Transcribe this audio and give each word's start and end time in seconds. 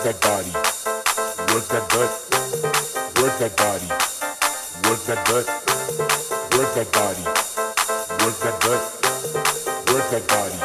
Work 0.00 0.16
that 0.16 0.22
body. 0.22 0.52
Work 1.52 1.68
that 1.68 1.84
butt. 1.90 2.10
Work 3.20 3.36
that 3.38 3.52
body. 3.54 3.88
Work 4.88 5.04
that 5.04 5.20
butt. 5.26 5.46
Work 6.56 6.74
that 6.74 6.90
body. 6.90 7.24
Work 8.24 8.38
that 8.40 8.56
butt. 8.62 8.80
Work 9.92 10.08
that 10.10 10.24
body. 10.26 10.58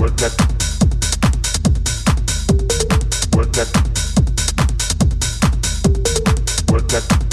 Work 0.00 0.16
that. 0.16 0.34
Work 3.36 3.52
that. 3.52 3.68
Work 6.72 6.88
that. 6.88 7.23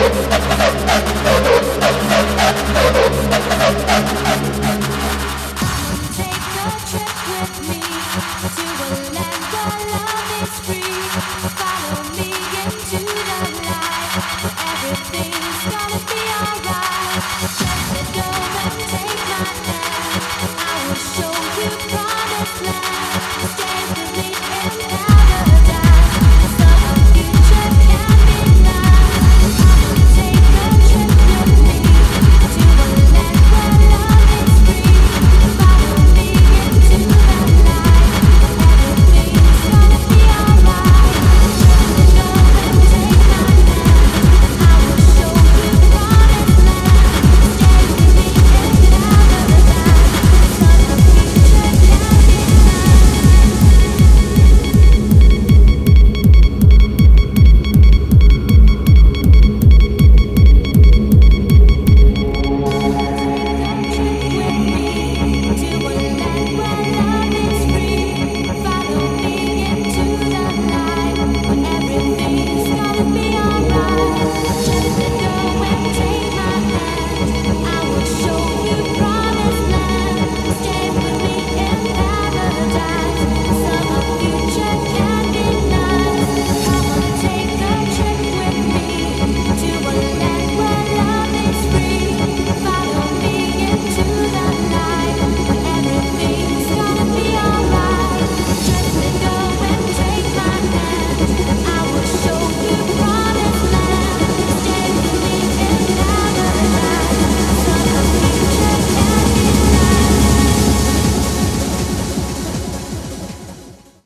Música 0.00 1.39